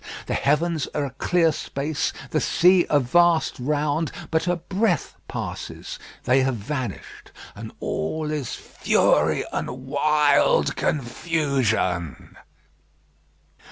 The 0.25 0.33
heavens 0.33 0.87
are 0.95 1.05
a 1.05 1.11
clear 1.11 1.51
space, 1.51 2.11
the 2.31 2.41
sea 2.41 2.87
a 2.89 2.99
vast 2.99 3.59
round; 3.59 4.11
but 4.31 4.47
a 4.47 4.55
breath 4.55 5.15
passes, 5.27 5.99
they 6.23 6.41
have 6.41 6.55
vanished, 6.55 7.31
and 7.55 7.71
all 7.79 8.31
is 8.31 8.55
fury 8.55 9.45
and 9.53 9.69
wild 9.85 10.75
confusion. 10.75 12.35